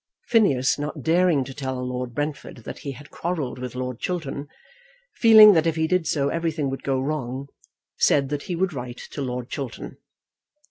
[0.29, 4.47] Phineas, not daring to tell Lord Brentford that he had quarrelled with Lord Chiltern,
[5.13, 7.49] feeling that if he did so everything would go wrong,
[7.99, 9.97] said that he would write to Lord Chiltern.